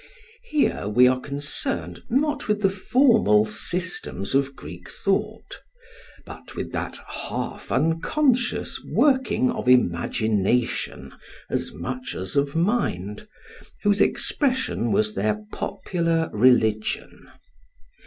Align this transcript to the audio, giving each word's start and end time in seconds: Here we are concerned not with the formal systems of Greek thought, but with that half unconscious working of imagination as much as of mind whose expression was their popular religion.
Here 0.49 0.87
we 0.87 1.07
are 1.07 1.19
concerned 1.19 2.01
not 2.09 2.47
with 2.47 2.61
the 2.63 2.71
formal 2.71 3.45
systems 3.45 4.33
of 4.33 4.55
Greek 4.55 4.89
thought, 4.89 5.59
but 6.25 6.55
with 6.55 6.71
that 6.71 6.97
half 7.29 7.71
unconscious 7.71 8.83
working 8.83 9.51
of 9.51 9.69
imagination 9.69 11.13
as 11.51 11.71
much 11.71 12.15
as 12.15 12.35
of 12.35 12.55
mind 12.55 13.27
whose 13.83 14.01
expression 14.01 14.91
was 14.91 15.13
their 15.13 15.43
popular 15.51 16.31
religion. 16.33 17.29